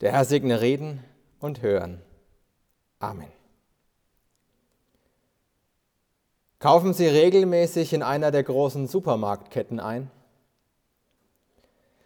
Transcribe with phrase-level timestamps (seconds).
[0.00, 1.02] Der Herr segne Reden
[1.40, 2.00] und Hören.
[3.00, 3.32] Amen.
[6.60, 10.10] Kaufen Sie regelmäßig in einer der großen Supermarktketten ein?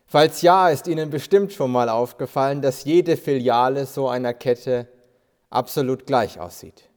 [0.06, 4.86] Falls ja, ist Ihnen bestimmt schon mal aufgefallen, dass jede Filiale so einer Kette
[5.48, 6.90] absolut gleich aussieht.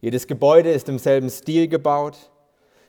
[0.00, 2.30] Jedes Gebäude ist im selben Stil gebaut,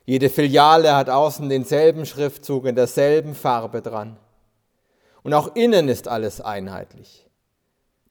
[0.06, 4.18] jede Filiale hat außen denselben Schriftzug in derselben Farbe dran.
[5.28, 7.28] Und auch innen ist alles einheitlich.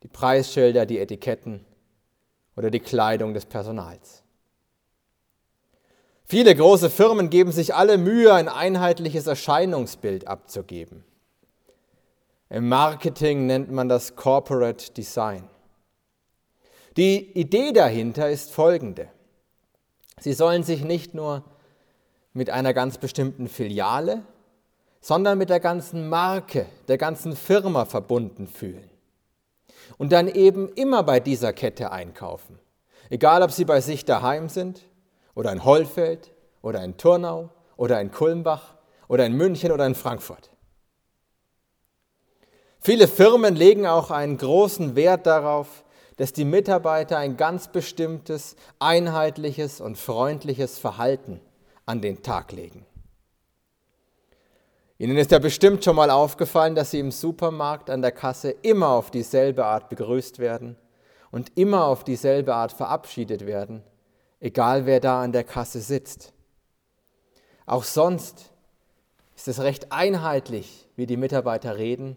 [0.02, 1.64] Die Preisschilder, die Etiketten
[2.58, 4.22] oder die Kleidung des Personals.
[6.26, 11.04] Viele große Firmen geben sich alle Mühe, ein einheitliches Erscheinungsbild abzugeben.
[12.50, 15.48] Im Marketing nennt man das Corporate Design.
[16.98, 19.08] Die Idee dahinter ist folgende.
[20.20, 21.44] Sie sollen sich nicht nur
[22.34, 24.22] mit einer ganz bestimmten Filiale,
[25.00, 28.90] sondern mit der ganzen Marke, der ganzen Firma verbunden fühlen.
[29.98, 32.58] Und dann eben immer bei dieser Kette einkaufen.
[33.08, 34.82] Egal, ob sie bei sich daheim sind
[35.34, 38.74] oder in Hollfeld oder in Turnau oder in Kulmbach
[39.08, 40.50] oder in München oder in Frankfurt.
[42.80, 45.84] Viele Firmen legen auch einen großen Wert darauf,
[46.16, 51.40] dass die Mitarbeiter ein ganz bestimmtes, einheitliches und freundliches Verhalten
[51.84, 52.86] an den Tag legen.
[54.98, 58.88] Ihnen ist ja bestimmt schon mal aufgefallen, dass Sie im Supermarkt an der Kasse immer
[58.88, 60.76] auf dieselbe Art begrüßt werden
[61.30, 63.82] und immer auf dieselbe Art verabschiedet werden,
[64.40, 66.32] egal wer da an der Kasse sitzt.
[67.66, 68.52] Auch sonst
[69.34, 72.16] ist es recht einheitlich, wie die Mitarbeiter reden,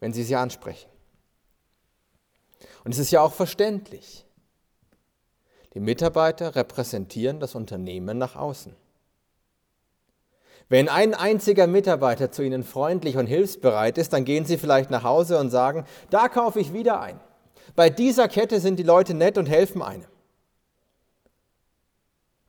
[0.00, 0.90] wenn sie sie ansprechen.
[2.82, 4.26] Und es ist ja auch verständlich.
[5.74, 8.74] Die Mitarbeiter repräsentieren das Unternehmen nach außen.
[10.70, 15.02] Wenn ein einziger Mitarbeiter zu Ihnen freundlich und hilfsbereit ist, dann gehen Sie vielleicht nach
[15.02, 17.18] Hause und sagen, da kaufe ich wieder ein.
[17.74, 20.06] Bei dieser Kette sind die Leute nett und helfen einem.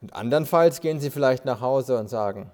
[0.02, 2.52] Und andernfalls gehen Sie vielleicht nach Hause und sagen,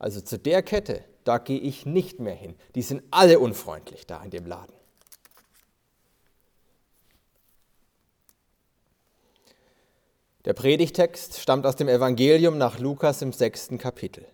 [0.00, 2.56] also zu der Kette, da gehe ich nicht mehr hin.
[2.74, 4.74] Die sind alle unfreundlich da in dem Laden.
[10.44, 14.26] Der Predigtext stammt aus dem Evangelium nach Lukas im sechsten Kapitel.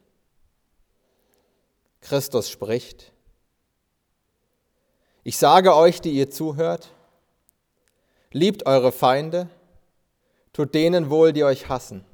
[2.00, 3.12] Christus spricht,
[5.22, 6.88] ich sage euch, die ihr zuhört,
[8.33, 9.49] liebt eure Feinde,
[10.53, 12.05] tut denen wohl, die euch hassen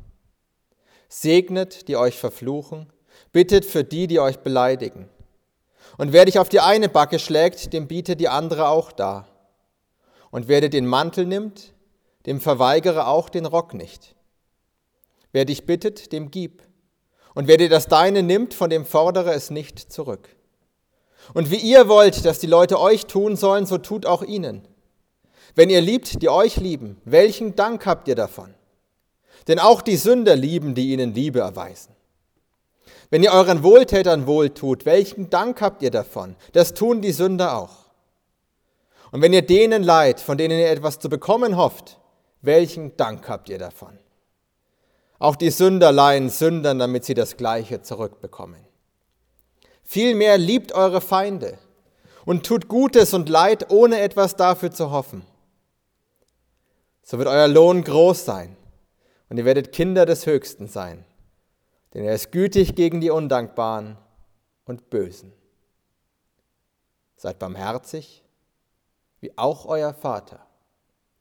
[1.08, 2.92] segnet, die euch verfluchen,
[3.32, 5.08] bittet für die, die euch beleidigen.
[5.98, 9.28] Und wer dich auf die eine Backe schlägt, dem bietet die andere auch dar.
[10.30, 11.72] Und wer dir den Mantel nimmt,
[12.26, 14.14] dem verweigere auch den Rock nicht.
[15.32, 16.62] Wer dich bittet, dem gib.
[17.36, 20.30] Und wer dir das Deine nimmt, von dem fordere es nicht zurück.
[21.34, 24.66] Und wie ihr wollt, dass die Leute euch tun sollen, so tut auch ihnen.
[25.54, 28.54] Wenn ihr liebt, die euch lieben, welchen Dank habt ihr davon?
[29.48, 31.94] Denn auch die Sünder lieben, die ihnen Liebe erweisen.
[33.10, 36.36] Wenn ihr euren Wohltätern wohltut, welchen Dank habt ihr davon?
[36.54, 37.90] Das tun die Sünder auch.
[39.12, 41.98] Und wenn ihr denen leid, von denen ihr etwas zu bekommen hofft,
[42.40, 43.98] welchen Dank habt ihr davon?
[45.18, 48.66] Auch die Sünder leihen Sündern, damit sie das Gleiche zurückbekommen.
[49.82, 51.58] Vielmehr liebt eure Feinde
[52.24, 55.22] und tut Gutes und Leid, ohne etwas dafür zu hoffen.
[57.02, 58.56] So wird euer Lohn groß sein
[59.28, 61.04] und ihr werdet Kinder des Höchsten sein,
[61.94, 63.96] denn er ist gütig gegen die Undankbaren
[64.64, 65.32] und Bösen.
[67.16, 68.24] Seid barmherzig,
[69.20, 70.44] wie auch euer Vater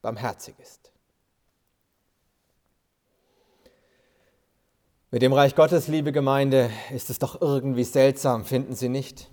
[0.02, 0.85] barmherzig ist.
[5.16, 9.30] Mit dem Reich Gottes, liebe Gemeinde, ist es doch irgendwie seltsam, finden Sie nicht?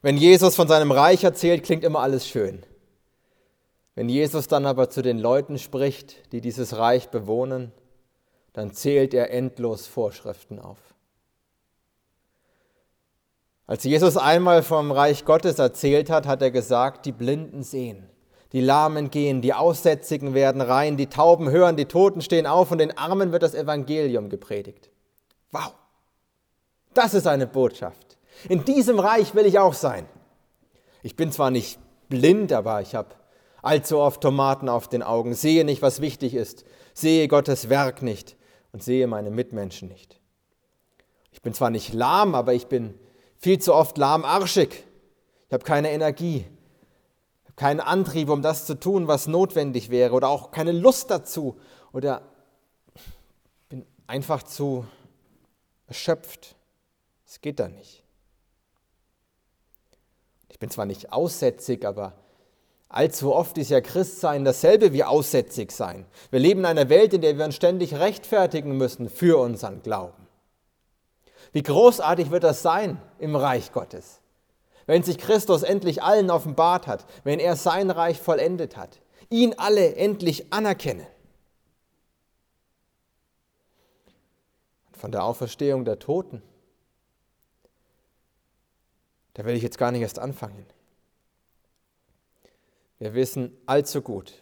[0.00, 2.64] Wenn Jesus von seinem Reich erzählt, klingt immer alles schön.
[3.96, 7.70] Wenn Jesus dann aber zu den Leuten spricht, die dieses Reich bewohnen,
[8.54, 10.78] dann zählt er endlos Vorschriften auf.
[13.66, 18.08] Als Jesus einmal vom Reich Gottes erzählt hat, hat er gesagt, die Blinden sehen,
[18.56, 22.78] die Lahmen gehen, die Aussätzigen werden rein, die Tauben hören, die Toten stehen auf und
[22.78, 24.88] den Armen wird das Evangelium gepredigt.
[25.52, 25.74] Wow,
[26.94, 28.16] das ist eine Botschaft.
[28.48, 30.08] In diesem Reich will ich auch sein.
[31.02, 33.10] Ich bin zwar nicht blind, aber ich habe
[33.60, 36.64] allzu oft Tomaten auf den Augen, sehe nicht, was wichtig ist,
[36.94, 38.36] sehe Gottes Werk nicht
[38.72, 40.18] und sehe meine Mitmenschen nicht.
[41.30, 42.94] Ich bin zwar nicht lahm, aber ich bin
[43.36, 44.70] viel zu oft lahmarschig.
[45.48, 46.46] Ich habe keine Energie,
[47.56, 51.56] keinen Antrieb, um das zu tun, was notwendig wäre oder auch keine Lust dazu
[51.92, 52.22] oder
[53.68, 54.86] bin einfach zu
[55.86, 56.54] erschöpft.
[57.26, 58.02] Es geht da nicht.
[60.48, 62.12] Ich bin zwar nicht aussätzig, aber
[62.88, 66.06] allzu oft ist ja Christsein dasselbe wie aussätzig sein.
[66.30, 70.26] Wir leben in einer Welt, in der wir uns ständig rechtfertigen müssen für unseren Glauben.
[71.52, 74.20] Wie großartig wird das sein im Reich Gottes,
[74.86, 79.96] wenn sich Christus endlich allen offenbart hat, wenn er sein Reich vollendet hat, ihn alle
[79.96, 81.06] endlich anerkennen.
[84.92, 86.42] Von der Auferstehung der Toten,
[89.34, 90.64] da will ich jetzt gar nicht erst anfangen.
[92.98, 94.32] Wir wissen allzu gut,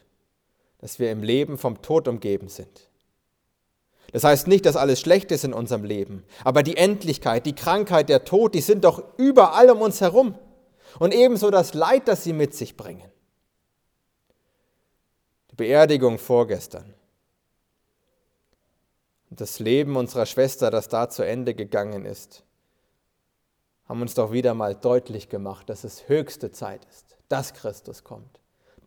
[0.79, 2.89] dass wir im Leben vom Tod umgeben sind.
[4.15, 8.09] Das heißt nicht, dass alles schlecht ist in unserem Leben, aber die Endlichkeit, die Krankheit,
[8.09, 10.39] der Tod, die sind doch überall um uns herum.
[11.01, 13.11] Und ebenso das Leid, das sie mit sich bringen.
[15.51, 16.95] Die Beerdigung vorgestern.
[19.31, 22.45] Und das Leben unserer Schwester, das da zu Ende gegangen ist,
[23.89, 28.44] haben uns doch wieder mal deutlich gemacht, dass es höchste Zeit ist, dass Christus kommt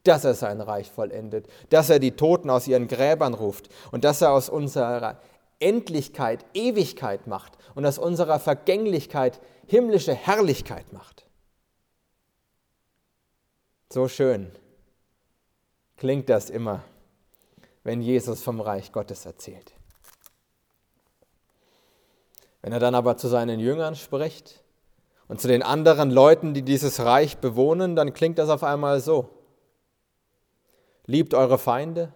[0.08, 4.22] dass er sein Reich vollendet, dass er die Toten aus ihren Gräbern ruft und dass
[4.22, 5.20] er aus unserer
[5.60, 11.26] Endlichkeit Ewigkeit macht und aus unserer Vergänglichkeit himmlische Herrlichkeit macht.
[13.92, 14.52] So schön
[15.96, 16.84] klingt das immer,
[17.84, 19.74] wenn Jesus vom Reich Gottes erzählt.
[22.62, 24.62] Wenn er dann aber zu seinen Jüngern spricht
[25.28, 29.37] und zu den anderen Leuten, die dieses Reich bewohnen, dann klingt das auf einmal so.
[31.08, 32.12] Liebt eure Feinde,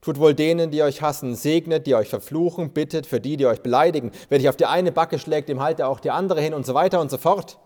[0.00, 3.60] tut wohl denen, die euch hassen, segnet, die euch verfluchen, bittet für die, die euch
[3.60, 4.12] beleidigen.
[4.28, 6.72] Wer dich auf die eine Backe schlägt, dem halte auch die andere hin und so
[6.72, 7.58] weiter und so fort.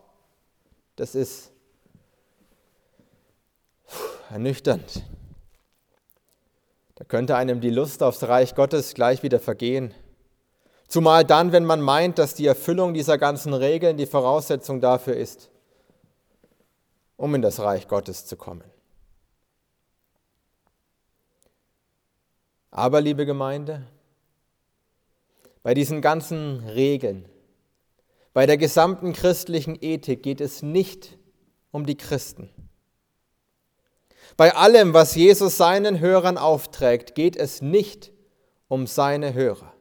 [0.97, 1.53] Das ist
[4.31, 5.03] ernüchternd.
[6.95, 9.95] Da könnte einem die Lust aufs Reich Gottes gleich wieder vergehen.
[10.89, 15.51] Zumal dann, wenn man meint, dass die Erfüllung dieser ganzen Regeln die Voraussetzung dafür ist,
[17.17, 18.65] um in das Reich Gottes zu kommen.
[22.81, 23.83] Aber, liebe Gemeinde,
[25.63, 27.29] bei diesen ganzen Regeln,
[28.33, 31.19] bei der gesamten christlichen Ethik geht es nicht
[31.73, 32.49] um die Christen.
[34.39, 38.13] Bei allem, was Jesus seinen Hörern aufträgt, geht es nicht
[38.67, 39.75] um seine Hörer.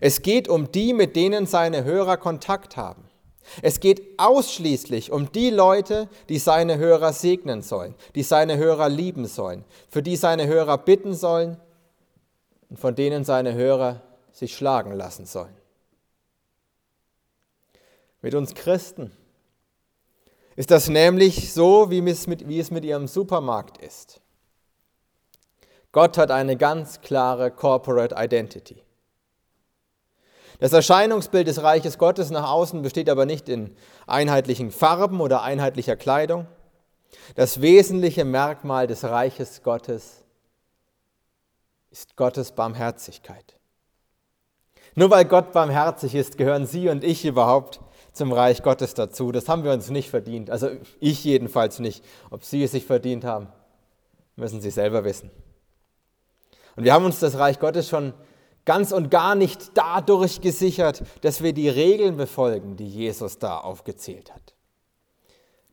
[0.00, 3.10] Es geht um die, mit denen seine Hörer Kontakt haben.
[3.60, 9.26] Es geht ausschließlich um die Leute, die seine Hörer segnen sollen, die seine Hörer lieben
[9.26, 11.60] sollen, für die seine Hörer bitten sollen
[12.74, 15.54] und von denen seine Hörer sich schlagen lassen sollen.
[18.20, 19.12] Mit uns Christen
[20.56, 24.20] ist das nämlich so, wie es mit, wie es mit ihrem Supermarkt ist.
[25.92, 28.82] Gott hat eine ganz klare Corporate Identity.
[30.58, 33.76] Das Erscheinungsbild des Reiches Gottes nach außen besteht aber nicht in
[34.08, 36.48] einheitlichen Farben oder einheitlicher Kleidung.
[37.36, 40.23] Das wesentliche Merkmal des Reiches Gottes
[41.94, 43.54] ist Gottes Barmherzigkeit.
[44.96, 47.78] Nur weil Gott barmherzig ist, gehören Sie und ich überhaupt
[48.12, 49.30] zum Reich Gottes dazu.
[49.30, 50.50] Das haben wir uns nicht verdient.
[50.50, 52.04] Also ich jedenfalls nicht.
[52.30, 53.46] Ob Sie es sich verdient haben,
[54.34, 55.30] müssen Sie selber wissen.
[56.74, 58.12] Und wir haben uns das Reich Gottes schon
[58.64, 64.34] ganz und gar nicht dadurch gesichert, dass wir die Regeln befolgen, die Jesus da aufgezählt
[64.34, 64.54] hat.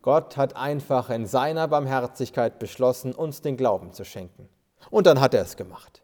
[0.03, 4.49] Gott hat einfach in seiner Barmherzigkeit beschlossen, uns den Glauben zu schenken.
[4.91, 6.03] Und dann hat er es gemacht.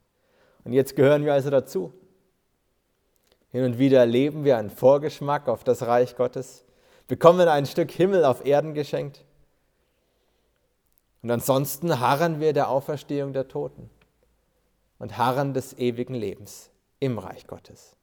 [0.67, 1.93] Und jetzt gehören wir also dazu.
[3.51, 6.65] Hin und wieder erleben wir einen Vorgeschmack auf das Reich Gottes,
[7.07, 9.23] bekommen ein Stück Himmel auf Erden geschenkt.
[11.23, 13.89] Und ansonsten harren wir der Auferstehung der Toten
[14.99, 16.69] und harren des ewigen Lebens
[16.99, 17.95] im Reich Gottes.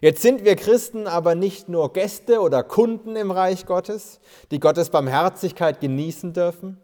[0.00, 4.20] Jetzt sind wir Christen aber nicht nur Gäste oder Kunden im Reich Gottes,
[4.52, 6.78] die Gottes Barmherzigkeit genießen dürfen.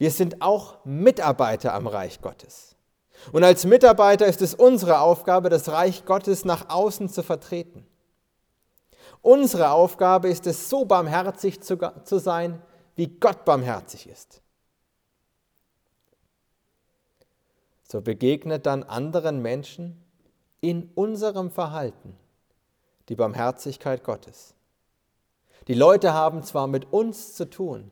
[0.00, 2.74] Wir sind auch Mitarbeiter am Reich Gottes.
[3.32, 7.86] Und als Mitarbeiter ist es unsere Aufgabe, das Reich Gottes nach außen zu vertreten.
[9.20, 12.62] Unsere Aufgabe ist es, so barmherzig zu, zu sein,
[12.96, 14.40] wie Gott barmherzig ist.
[17.90, 20.00] so begegnet dann anderen Menschen
[20.60, 22.16] in unserem Verhalten
[23.08, 24.54] die Barmherzigkeit Gottes.
[25.66, 27.90] Die Leute haben zwar mit uns zu tun,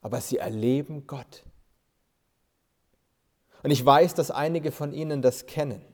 [0.00, 1.44] aber sie erleben Gott.
[3.62, 5.84] Und ich weiß, dass einige von Ihnen das kennen.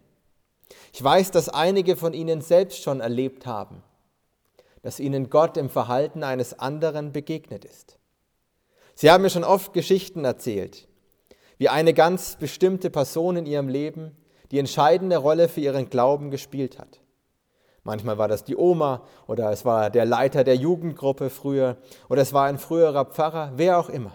[0.92, 3.82] Ich weiß, dass einige von Ihnen selbst schon erlebt haben,
[4.82, 7.98] dass Ihnen Gott im Verhalten eines anderen begegnet ist.
[8.94, 10.88] Sie haben mir schon oft Geschichten erzählt,
[11.58, 14.16] wie eine ganz bestimmte Person in ihrem Leben
[14.50, 17.00] die entscheidende Rolle für ihren Glauben gespielt hat.
[17.86, 21.76] Manchmal war das die Oma oder es war der Leiter der Jugendgruppe früher
[22.08, 24.10] oder es war ein früherer Pfarrer, wer auch immer.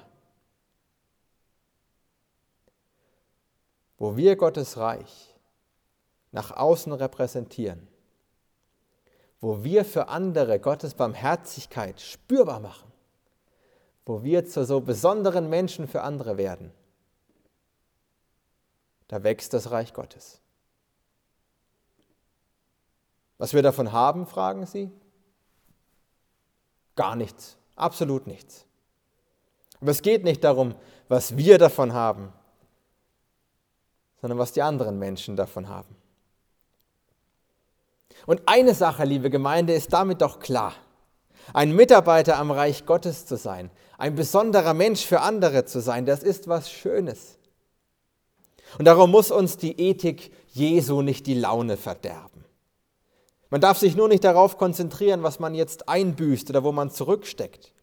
[3.98, 5.34] Wo wir Gottes Reich
[6.34, 7.88] nach außen repräsentieren,
[9.40, 12.92] wo wir für andere Gottes Barmherzigkeit spürbar machen,
[14.06, 16.74] wo wir zu so besonderen Menschen für andere werden,
[19.08, 20.42] da wächst das Reich Gottes.
[23.42, 24.92] Was wir davon haben, fragen Sie?
[26.96, 28.68] Gar nichts, absolut nichts.
[29.80, 30.76] Aber es geht nicht darum,
[31.08, 32.32] was wir davon haben,
[34.22, 35.96] sondern was die anderen Menschen davon haben.
[38.28, 40.76] Und eine Sache, liebe Gemeinde, ist damit doch klar.
[41.52, 46.22] Ein Mitarbeiter am Reich Gottes zu sein, ein besonderer Mensch für andere zu sein, das
[46.22, 47.40] ist was Schönes.
[48.78, 52.41] Und darum muss uns die Ethik Jesu nicht die Laune verderben.
[53.52, 57.74] Man darf sich nur nicht darauf konzentrieren, was man jetzt einbüßt oder wo man zurücksteckt.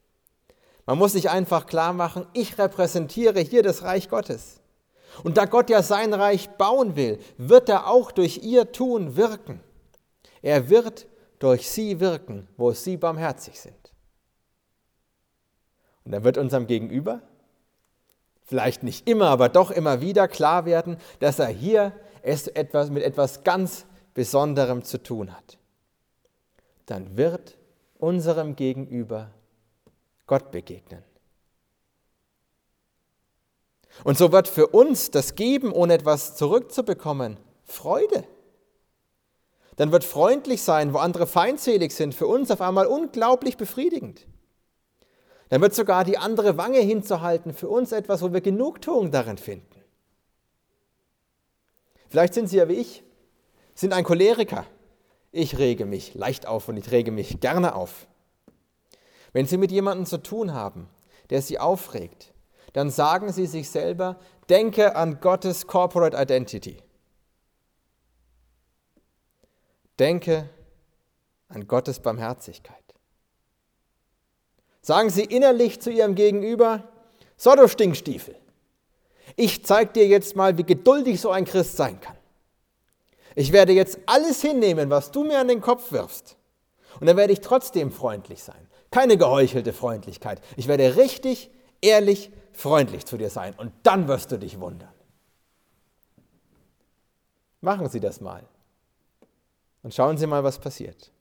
[0.87, 4.61] Man muss sich einfach klar machen, ich repräsentiere hier das Reich Gottes.
[5.23, 9.61] Und da Gott ja sein Reich bauen will, wird er auch durch ihr Tun wirken.
[10.41, 11.07] Er wird
[11.39, 13.93] durch sie wirken, wo sie barmherzig sind.
[16.05, 17.21] Und dann wird unserem Gegenüber,
[18.45, 23.45] vielleicht nicht immer, aber doch immer wieder klar werden, dass er hier etwas, mit etwas
[23.45, 23.85] ganz
[24.19, 25.59] Besonderem zu tun hat,
[26.87, 27.57] dann wird
[27.99, 29.31] unserem Gegenüber
[30.27, 31.05] Gott begegnen.
[34.03, 38.25] Und so wird für uns das Geben, ohne etwas zurückzubekommen, Freude.
[39.77, 44.27] Dann wird freundlich sein, wo andere feindselig sind, für uns auf einmal unglaublich befriedigend.
[45.49, 49.81] Dann wird sogar die andere Wange hinzuhalten für uns etwas, wo wir Genugtuung darin finden.
[52.09, 53.05] Vielleicht sind Sie ja wie ich
[53.79, 54.67] sind ein Choleriker.
[55.31, 58.09] Ich rege mich leicht auf und ich rege mich gerne auf.
[59.33, 60.89] Wenn Sie mit jemandem zu tun haben,
[61.31, 62.33] der Sie aufregt,
[62.73, 64.19] dann sagen Sie sich selber,
[64.49, 66.79] denke an Gottes Corporate Identity.
[70.01, 70.51] Denke
[71.49, 72.75] an Gottes Barmherzigkeit.
[74.83, 76.89] Sagen Sie innerlich zu Ihrem Gegenüber,
[77.37, 78.35] so du Stinkstiefel,
[79.37, 82.18] ich zeige dir jetzt mal, wie geduldig so ein Christ sein kann.
[83.39, 86.37] Ich werde jetzt alles hinnehmen, was du mir an den Kopf wirfst.
[86.99, 88.67] Und dann werde ich trotzdem freundlich sein.
[88.91, 90.43] Keine geheuchelte Freundlichkeit.
[90.57, 91.49] Ich werde richtig,
[91.81, 93.55] ehrlich, freundlich zu dir sein.
[93.57, 94.93] Und dann wirst du dich wundern.
[97.61, 98.43] Machen Sie das mal.
[99.85, 101.13] Und schauen Sie mal, was passiert.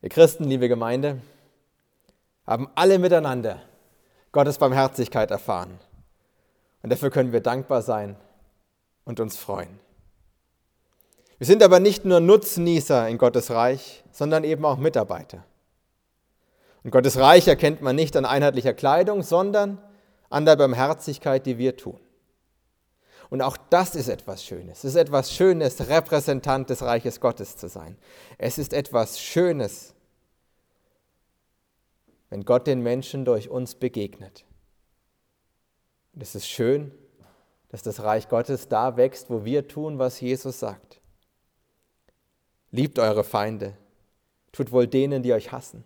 [0.00, 1.22] Wir Christen, liebe Gemeinde,
[2.44, 3.62] haben alle miteinander
[4.32, 5.78] Gottes Barmherzigkeit erfahren.
[6.82, 8.16] Und dafür können wir dankbar sein
[9.04, 9.78] und uns freuen.
[11.38, 15.44] Wir sind aber nicht nur Nutznießer in Gottes Reich, sondern eben auch Mitarbeiter.
[16.84, 19.78] Und Gottes Reich erkennt man nicht an einheitlicher Kleidung, sondern
[20.30, 21.98] an der Barmherzigkeit, die wir tun.
[23.28, 24.78] Und auch das ist etwas Schönes.
[24.78, 27.96] Es ist etwas Schönes, Repräsentant des Reiches Gottes zu sein.
[28.38, 29.94] Es ist etwas Schönes,
[32.30, 34.44] wenn Gott den Menschen durch uns begegnet.
[36.12, 36.92] Und es ist schön,
[37.72, 41.00] dass das Reich Gottes da wächst, wo wir tun, was Jesus sagt.
[42.70, 43.76] Liebt eure Feinde,
[44.52, 45.82] tut wohl denen, die euch hassen,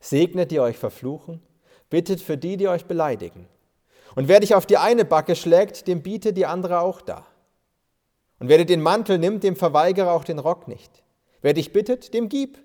[0.00, 1.42] segnet, die euch verfluchen,
[1.90, 3.48] bittet für die, die euch beleidigen.
[4.14, 7.26] Und wer dich auf die eine Backe schlägt, dem biete die andere auch da.
[8.38, 11.02] Und wer dir den Mantel nimmt, dem verweigere auch den Rock nicht.
[11.42, 12.58] Wer dich bittet, dem gib.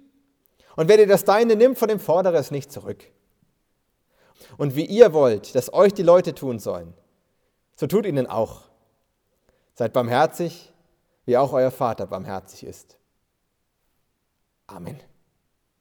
[0.75, 3.05] Und wer dir das Deine nimmt, von dem fordere es nicht zurück.
[4.57, 6.93] Und wie ihr wollt, dass euch die Leute tun sollen,
[7.75, 8.63] so tut ihnen auch.
[9.73, 10.71] Seid barmherzig,
[11.25, 12.97] wie auch euer Vater barmherzig ist.
[14.67, 14.99] Amen.